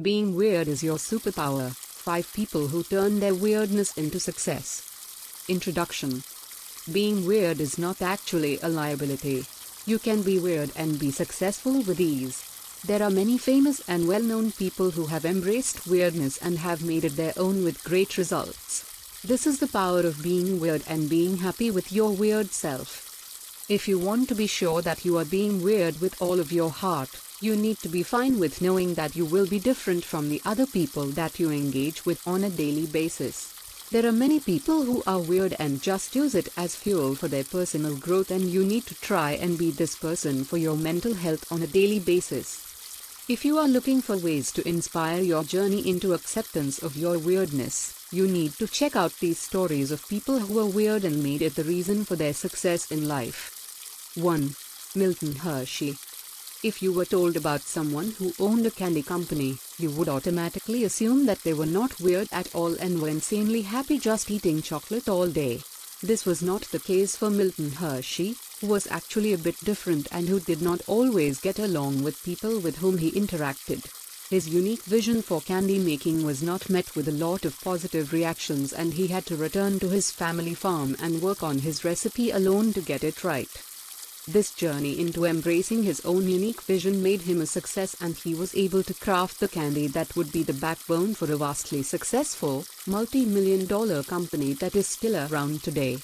[0.00, 1.74] Being weird is your superpower.
[1.74, 4.82] 5 people who turn their weirdness into success.
[5.48, 6.22] Introduction
[6.90, 9.44] Being weird is not actually a liability.
[9.84, 12.80] You can be weird and be successful with ease.
[12.86, 17.04] There are many famous and well known people who have embraced weirdness and have made
[17.04, 18.84] it their own with great results.
[19.22, 23.66] This is the power of being weird and being happy with your weird self.
[23.68, 26.70] If you want to be sure that you are being weird with all of your
[26.70, 27.10] heart,
[27.42, 30.66] you need to be fine with knowing that you will be different from the other
[30.66, 33.54] people that you engage with on a daily basis.
[33.90, 37.44] There are many people who are weird and just use it as fuel for their
[37.44, 41.50] personal growth, and you need to try and be this person for your mental health
[41.50, 42.66] on a daily basis.
[43.26, 47.94] If you are looking for ways to inspire your journey into acceptance of your weirdness,
[48.12, 51.54] you need to check out these stories of people who are weird and made it
[51.54, 54.12] the reason for their success in life.
[54.14, 54.54] 1.
[54.94, 55.96] Milton Hershey
[56.62, 61.24] if you were told about someone who owned a candy company, you would automatically assume
[61.24, 65.26] that they were not weird at all and were insanely happy just eating chocolate all
[65.26, 65.62] day.
[66.02, 70.28] This was not the case for Milton Hershey, who was actually a bit different and
[70.28, 73.84] who did not always get along with people with whom he interacted.
[74.28, 78.72] His unique vision for candy making was not met with a lot of positive reactions
[78.72, 82.72] and he had to return to his family farm and work on his recipe alone
[82.74, 83.48] to get it right.
[84.32, 88.54] This journey into embracing his own unique vision made him a success and he was
[88.54, 93.66] able to craft the candy that would be the backbone for a vastly successful, multi-million
[93.66, 95.98] dollar company that is still around today.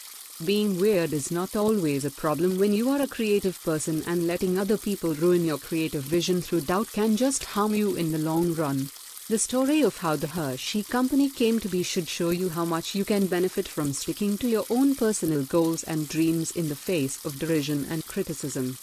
[0.44, 4.58] Being weird is not always a problem when you are a creative person and letting
[4.58, 8.54] other people ruin your creative vision through doubt can just harm you in the long
[8.54, 8.88] run.
[9.28, 12.94] The story of how the Hershey Company came to be should show you how much
[12.94, 17.24] you can benefit from sticking to your own personal goals and dreams in the face
[17.24, 18.78] of derision and criticism.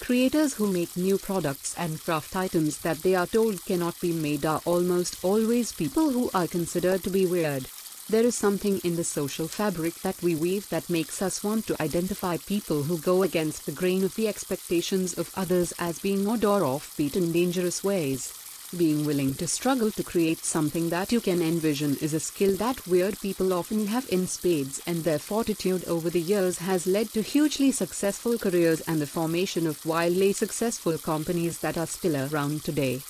[0.00, 4.46] Creators who make new products and craft items that they are told cannot be made
[4.46, 7.66] are almost always people who are considered to be weird.
[8.08, 11.82] There is something in the social fabric that we weave that makes us want to
[11.82, 16.42] identify people who go against the grain of the expectations of others as being odd
[16.42, 18.32] or offbeat in dangerous ways.
[18.76, 22.84] Being willing to struggle to create something that you can envision is a skill that
[22.88, 27.22] weird people often have in spades, and their fortitude over the years has led to
[27.22, 33.00] hugely successful careers and the formation of wildly successful companies that are still around today.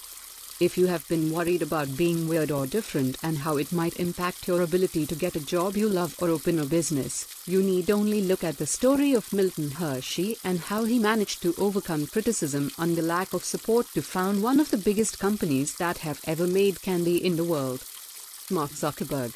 [0.60, 4.46] If you have been worried about being weird or different and how it might impact
[4.46, 8.20] your ability to get a job you love or open a business, you need only
[8.20, 12.94] look at the story of Milton Hershey and how he managed to overcome criticism and
[12.94, 16.82] the lack of support to found one of the biggest companies that have ever made
[16.82, 17.82] candy in the world.
[18.48, 19.34] Mark Zuckerberg.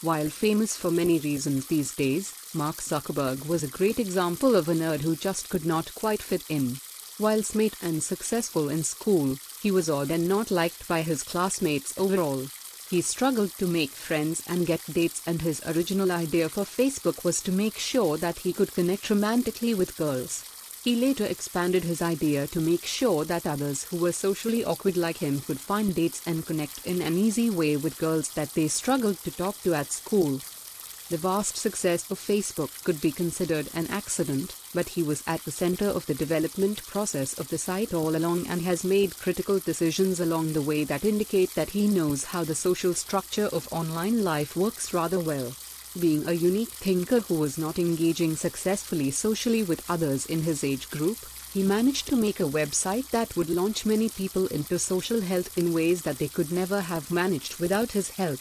[0.00, 4.72] While famous for many reasons these days, Mark Zuckerberg was a great example of a
[4.72, 6.78] nerd who just could not quite fit in.
[7.18, 11.92] While smart and successful in school, he was odd and not liked by his classmates
[11.98, 12.46] overall.
[12.88, 17.40] He struggled to make friends and get dates and his original idea for Facebook was
[17.40, 20.44] to make sure that he could connect romantically with girls.
[20.84, 25.18] He later expanded his idea to make sure that others who were socially awkward like
[25.18, 29.18] him could find dates and connect in an easy way with girls that they struggled
[29.24, 30.38] to talk to at school.
[31.10, 35.50] The vast success of Facebook could be considered an accident, but he was at the
[35.50, 40.20] center of the development process of the site all along and has made critical decisions
[40.20, 44.54] along the way that indicate that he knows how the social structure of online life
[44.54, 45.54] works rather well.
[45.98, 50.90] Being a unique thinker who was not engaging successfully socially with others in his age
[50.90, 51.16] group,
[51.54, 55.72] he managed to make a website that would launch many people into social health in
[55.72, 58.40] ways that they could never have managed without his help.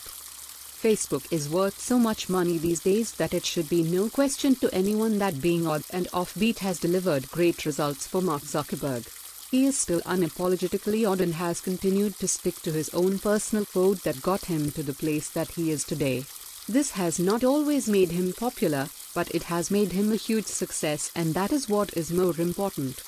[0.78, 4.70] Facebook is worth so much money these days that it should be no question to
[4.72, 9.04] anyone that being odd and offbeat has delivered great results for Mark Zuckerberg.
[9.50, 13.98] He is still unapologetically odd and has continued to stick to his own personal code
[14.04, 16.26] that got him to the place that he is today.
[16.70, 21.12] This has not always made him popular, but it has made him a huge success
[21.16, 23.02] and that is what is more important.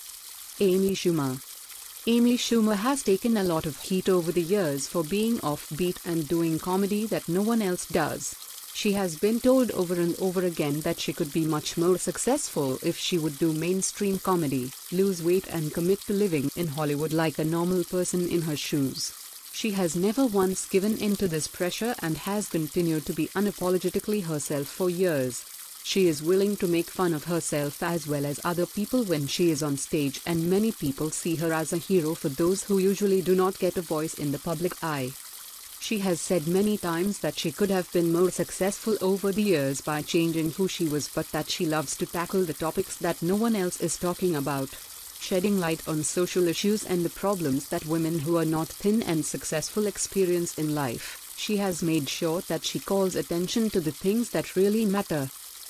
[0.59, 1.39] Amy Schumer
[2.11, 6.27] Amy Schumer has taken a lot of heat over the years for being offbeat and
[6.27, 8.33] doing comedy that no one else does.
[8.73, 12.79] She has been told over and over again that she could be much more successful
[12.81, 17.37] if she would do mainstream comedy, lose weight and commit to living in Hollywood like
[17.37, 19.13] a normal person in her shoes.
[19.53, 24.23] She has never once given in to this pressure and has continued to be unapologetically
[24.23, 25.45] herself for years.
[25.83, 29.49] She is willing to make fun of herself as well as other people when she
[29.49, 33.21] is on stage and many people see her as a hero for those who usually
[33.21, 35.11] do not get a voice in the public eye.
[35.79, 39.81] She has said many times that she could have been more successful over the years
[39.81, 43.35] by changing who she was but that she loves to tackle the topics that no
[43.35, 44.69] one else is talking about.
[45.19, 49.25] shedding light on social issues and the problems that women who are not thin and
[49.25, 51.33] successful experience in life.
[51.37, 55.29] She has made sure that she calls attention to the things that really matter.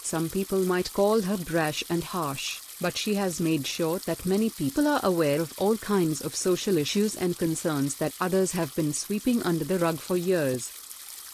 [0.10, 4.50] Some people might call her brash and harsh, but she has made sure that many
[4.50, 8.92] people are aware of all kinds of social issues and concerns that others have been
[8.92, 10.72] sweeping under the rug for years.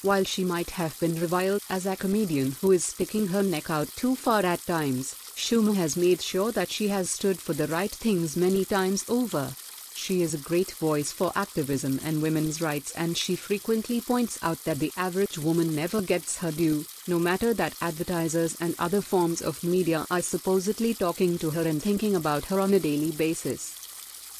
[0.01, 3.87] While she might have been reviled as a comedian who is sticking her neck out
[3.95, 7.91] too far at times, Schumer has made sure that she has stood for the right
[7.91, 9.53] things many times over.
[9.95, 14.63] She is a great voice for activism and women's rights and she frequently points out
[14.65, 19.41] that the average woman never gets her due, no matter that advertisers and other forms
[19.41, 23.73] of media are supposedly talking to her and thinking about her on a daily basis.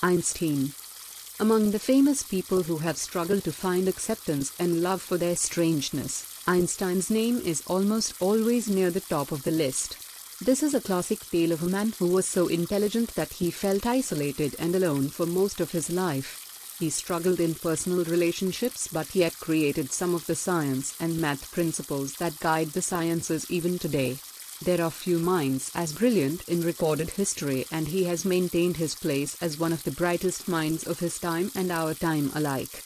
[0.03, 0.73] Einstein
[1.37, 6.25] among the famous people who have struggled to find acceptance and love for their strangeness,
[6.47, 10.04] Einstein's name is almost always near the top of the list.
[10.41, 13.85] This is a classic tale of a man who was so intelligent that he felt
[13.85, 16.75] isolated and alone for most of his life.
[16.77, 22.15] He struggled in personal relationships but yet created some of the science and math principles
[22.15, 24.17] that guide the sciences even today.
[24.61, 29.41] There are few minds as brilliant in recorded history and he has maintained his place
[29.41, 32.83] as one of the brightest minds of his time and our time alike.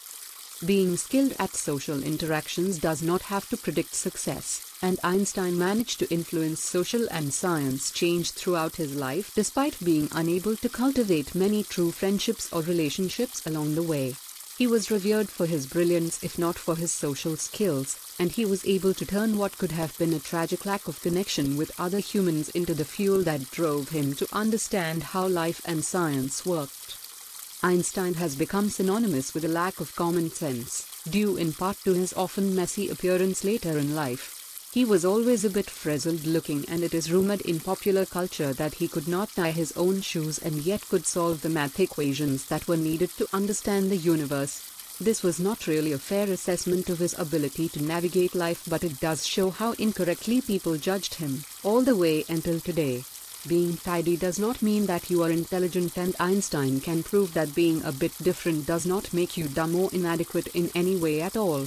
[0.64, 6.10] Being skilled at social interactions does not have to predict success, and Einstein managed to
[6.10, 11.90] influence social and science change throughout his life despite being unable to cultivate many true
[11.90, 14.14] friendships or relationships along the way.
[14.56, 18.64] He was revered for his brilliance if not for his social skills, and he was
[18.66, 22.50] able to turn what could have been a tragic lack of connection with other humans
[22.50, 26.98] into the fuel that drove him to understand how life and science worked.
[27.62, 32.12] Einstein has become synonymous with a lack of common sense, due in part to his
[32.12, 34.39] often messy appearance later in life.
[34.72, 38.74] He was always a bit frizzled looking and it is rumored in popular culture that
[38.74, 42.68] he could not tie his own shoes and yet could solve the math equations that
[42.68, 44.62] were needed to understand the universe.
[45.00, 49.00] This was not really a fair assessment of his ability to navigate life but it
[49.00, 53.02] does show how incorrectly people judged him, all the way until today.
[53.48, 57.82] Being tidy does not mean that you are intelligent and Einstein can prove that being
[57.82, 61.66] a bit different does not make you dumb or inadequate in any way at all.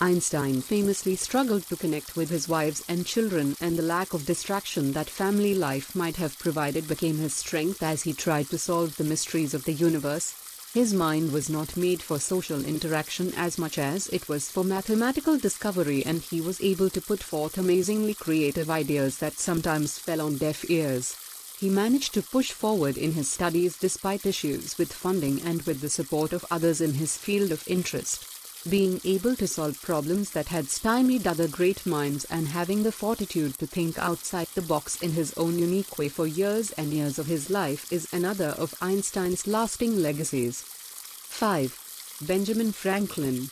[0.00, 4.92] Einstein famously struggled to connect with his wives and children and the lack of distraction
[4.92, 9.04] that family life might have provided became his strength as he tried to solve the
[9.04, 10.34] mysteries of the universe.
[10.74, 15.38] His mind was not made for social interaction as much as it was for mathematical
[15.38, 20.38] discovery and he was able to put forth amazingly creative ideas that sometimes fell on
[20.38, 21.14] deaf ears.
[21.60, 25.88] He managed to push forward in his studies despite issues with funding and with the
[25.88, 28.33] support of others in his field of interest
[28.68, 33.58] being able to solve problems that had stymied other great minds and having the fortitude
[33.58, 37.26] to think outside the box in his own unique way for years and years of
[37.26, 40.62] his life is another of Einstein's lasting legacies.
[40.62, 42.18] 5.
[42.26, 43.50] Benjamin Franklin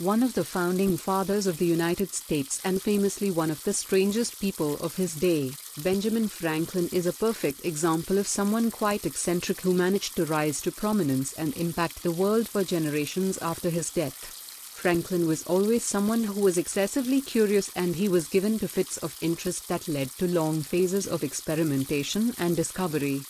[0.00, 4.38] one of the founding fathers of the United States and famously one of the strangest
[4.38, 5.50] people of his day,
[5.82, 10.70] Benjamin Franklin is a perfect example of someone quite eccentric who managed to rise to
[10.70, 14.36] prominence and impact the world for generations after his death.
[14.76, 19.18] Franklin was always someone who was excessively curious and he was given to fits of
[19.20, 23.22] interest that led to long phases of experimentation and discovery.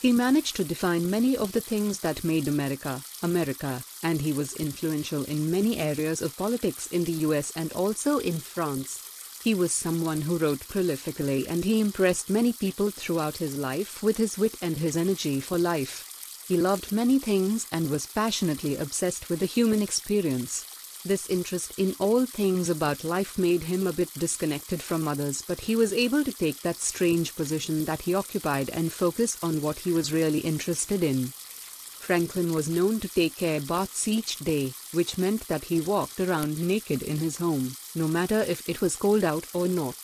[0.00, 4.52] He managed to define many of the things that made America, America, and he was
[4.54, 9.00] influential in many areas of politics in the US and also in France.
[9.42, 14.18] He was someone who wrote prolifically and he impressed many people throughout his life with
[14.18, 16.44] his wit and his energy for life.
[16.46, 20.64] He loved many things and was passionately obsessed with the human experience.
[21.08, 25.60] This interest in all things about life made him a bit disconnected from others, but
[25.60, 29.78] he was able to take that strange position that he occupied and focus on what
[29.78, 31.28] he was really interested in.
[31.28, 36.60] Franklin was known to take air baths each day, which meant that he walked around
[36.60, 39.96] naked in his home, no matter if it was cold out or not.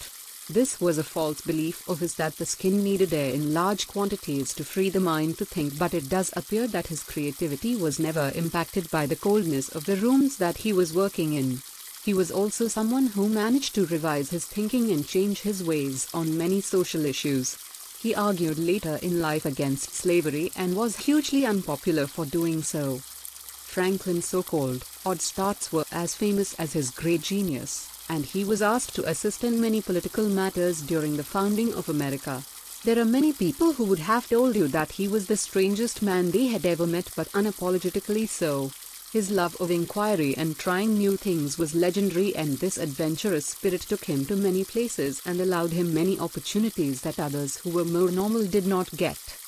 [0.50, 4.52] This was a false belief of his that the skin needed air in large quantities
[4.54, 8.30] to free the mind to think but it does appear that his creativity was never
[8.34, 11.62] impacted by the coldness of the rooms that he was working in.
[12.04, 16.36] He was also someone who managed to revise his thinking and change his ways on
[16.36, 17.56] many social issues.
[17.98, 22.98] He argued later in life against slavery and was hugely unpopular for doing so.
[22.98, 28.94] Franklin's so-called odd starts were as famous as his great genius and he was asked
[28.94, 32.42] to assist in many political matters during the founding of America.
[32.84, 36.30] There are many people who would have told you that he was the strangest man
[36.30, 38.72] they had ever met but unapologetically so.
[39.12, 44.04] His love of inquiry and trying new things was legendary and this adventurous spirit took
[44.06, 48.44] him to many places and allowed him many opportunities that others who were more normal
[48.44, 49.38] did not get.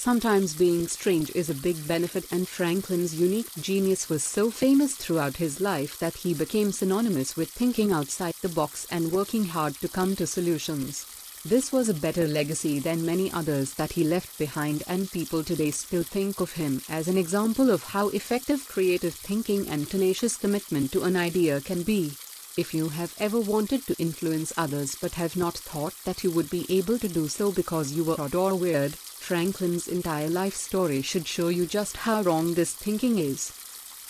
[0.00, 5.38] Sometimes being strange is a big benefit, and Franklin's unique genius was so famous throughout
[5.38, 9.88] his life that he became synonymous with thinking outside the box and working hard to
[9.88, 11.04] come to solutions.
[11.44, 15.72] This was a better legacy than many others that he left behind, and people today
[15.72, 20.92] still think of him as an example of how effective creative thinking and tenacious commitment
[20.92, 22.12] to an idea can be.
[22.56, 26.50] If you have ever wanted to influence others but have not thought that you would
[26.50, 28.94] be able to do so because you were odd or weird,
[29.28, 33.52] Franklin's entire life story should show you just how wrong this thinking is.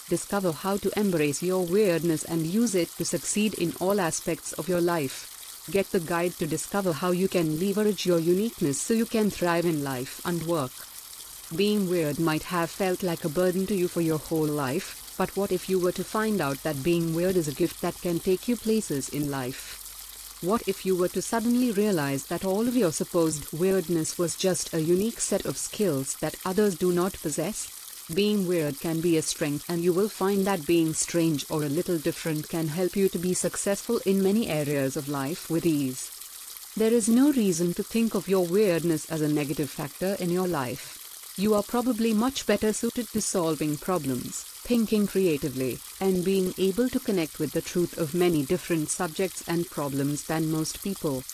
[0.09, 4.69] Discover how to embrace your weirdness and use it to succeed in all aspects of
[4.69, 5.67] your life.
[5.73, 9.65] Get the guide to discover how you can leverage your uniqueness so you can thrive
[9.65, 10.71] in life and work.
[11.57, 15.37] Being weird might have felt like a burden to you for your whole life, but
[15.37, 18.21] what if you were to find out that being weird is a gift that can
[18.21, 19.88] take you places in life?
[20.41, 24.73] What if you were to suddenly realize that all of your supposed weirdness was just
[24.73, 28.07] a unique set of skills that others do not possess?
[28.15, 31.69] Being weird can be a strength, and you will find that being strange or a
[31.69, 36.09] little different can help you to be successful in many areas of life with ease.
[36.77, 40.47] There is no reason to think of your weirdness as a negative factor in your
[40.47, 40.98] life.
[41.39, 47.01] You are probably much better suited to solving problems thinking creatively, and being able to
[47.01, 51.25] connect with the truth of many different subjects and problems than most people.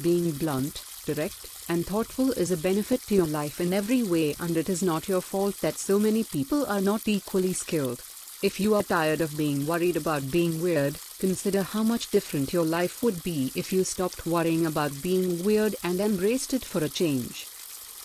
[0.00, 4.56] Being blunt, direct, and thoughtful is a benefit to your life in every way, and
[4.56, 8.00] it is not your fault that so many people are not equally skilled.
[8.42, 12.64] If you are tired of being worried about being weird, consider how much different your
[12.64, 16.88] life would be if you stopped worrying about being weird and embraced it for a
[16.88, 17.48] change.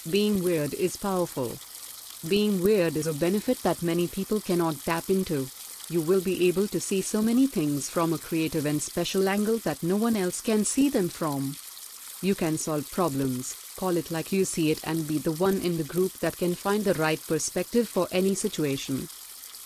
[0.09, 1.57] Being weird is powerful.
[2.27, 5.47] Being weird is a benefit that many people cannot tap into.
[5.89, 9.59] You will be able to see so many things from a creative and special angle
[9.59, 11.55] that no one else can see them from.
[12.21, 15.77] You can solve problems, call it like you see it, and be the one in
[15.77, 19.07] the group that can find the right perspective for any situation.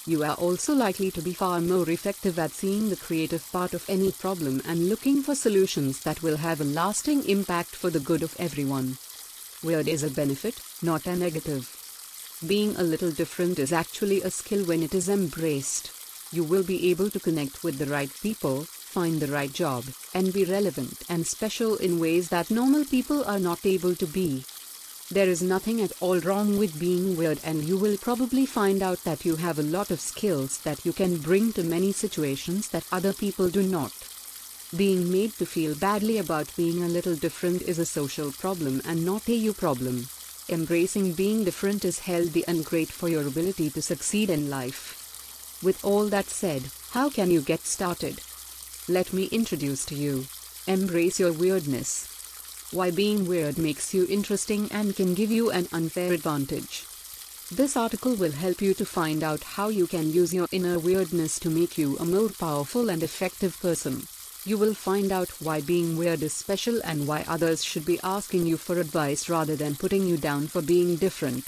[0.06, 3.89] You are also likely to be far more effective at seeing the creative part of
[3.89, 8.22] any problem and looking for solutions that will have a lasting impact for the good
[8.22, 9.00] of everyone.
[9.63, 11.67] Weird is a benefit, not a negative.
[12.45, 15.89] Being a little different is actually a skill when it is embraced.
[16.31, 20.31] You will be able to connect with the right people, find the right job, and
[20.31, 24.45] be relevant and special in ways that normal people are not able to be.
[25.09, 29.03] There is nothing at all wrong with being weird, and you will probably find out
[29.05, 32.85] that you have a lot of skills that you can bring to many situations that
[32.91, 33.93] other people do not.
[34.75, 39.05] Being made to feel badly about being a little different is a social problem and
[39.05, 40.09] not a you problem.
[40.50, 45.57] Embracing being different is healthy and great for your ability to succeed in life.
[45.63, 48.19] With all that said, how can you get started?
[48.89, 50.25] Let me introduce to you.
[50.67, 52.67] Embrace your weirdness.
[52.71, 56.86] Why being weird makes you interesting and can give you an unfair advantage.
[57.50, 61.39] This article will help you to find out how you can use your inner weirdness
[61.39, 64.07] to make you a more powerful and effective person.
[64.48, 68.46] You will find out why being weird is special and why others should be asking
[68.46, 71.44] you for advice rather than putting you down for being different.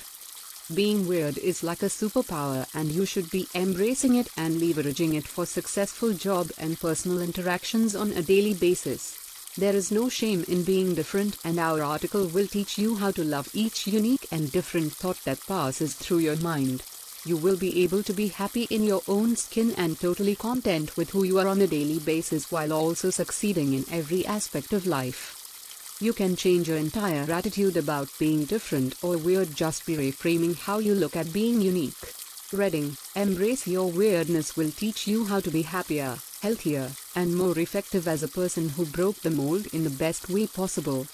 [0.74, 5.26] Being weird is like a superpower and you should be embracing it and leveraging it
[5.26, 9.16] for successful job and personal interactions on a daily basis.
[9.58, 13.24] There is no shame in being different and our article will teach you how to
[13.24, 16.84] love each unique and different thought that passes through your mind
[17.26, 21.10] you will be able to be happy in your own skin and totally content with
[21.10, 25.98] who you are on a daily basis while also succeeding in every aspect of life.
[26.02, 30.80] You can change your entire attitude about being different or weird just by reframing how
[30.80, 32.14] you look at being unique.
[32.54, 38.08] Reading, Embrace Your Weirdness will teach you how to be happier, healthier, and more effective
[38.08, 41.06] as a person who broke the mold in the best way possible.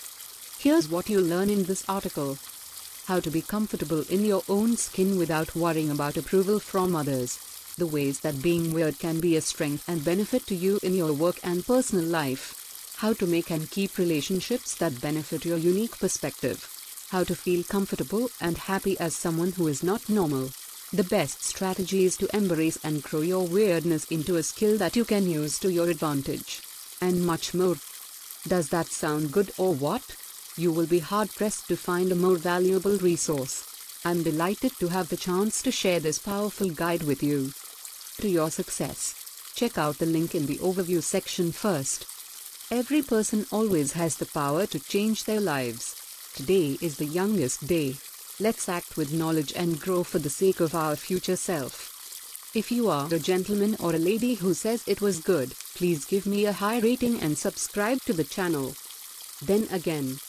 [0.59, 2.37] Here's what you'll learn in this article
[3.05, 7.39] how to be comfortable in your own skin without worrying about approval from others,
[7.77, 11.13] the ways that being weird can be a strength and benefit to you in your
[11.13, 16.67] work and personal life, how to make and keep relationships that benefit your unique perspective,
[17.09, 20.49] how to feel comfortable and happy as someone who is not normal.
[20.93, 25.03] The best strategy is to embrace and grow your weirdness into a skill that you
[25.03, 26.61] can use to your advantage.
[27.01, 27.75] And much more.
[28.47, 30.15] Does that sound good or what?
[30.57, 33.65] You will be hard pressed to find a more valuable resource.
[34.05, 37.51] I'm delighted to have the chance to share this powerful guide with you.
[38.21, 39.15] To your success,
[39.55, 42.05] check out the link in the overview section first.
[42.71, 45.95] Every person always has the power to change their lives.
[46.35, 47.95] Today is the youngest day.
[48.39, 52.51] Let's act with knowledge and grow for the sake of our future self.
[52.55, 56.25] If you are a gentleman or a lady who says it was good, please give
[56.25, 58.73] me a high rating and subscribe to the channel.
[59.41, 60.19] Then again,